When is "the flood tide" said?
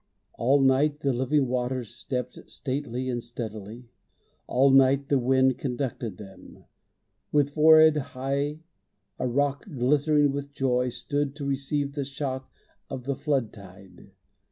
13.03-14.09